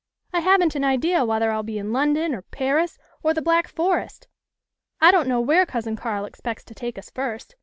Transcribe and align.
"I 0.33 0.39
haven't 0.39 0.73
an 0.73 0.83
idea 0.83 1.23
whether 1.23 1.51
I'll 1.51 1.61
be 1.61 1.77
in 1.77 1.93
London 1.93 2.33
or 2.33 2.41
Paris 2.41 2.97
or 3.21 3.35
the 3.35 3.41
Black 3.43 3.67
Forest. 3.67 4.27
I 4.99 5.11
don't 5.11 5.27
know 5.27 5.39
where 5.39 5.63
Cousin 5.67 5.95
Carl 5.95 6.25
expects 6.25 6.63
to 6.63 6.73
take 6.73 6.97
us 6.97 7.11
first. 7.11 7.55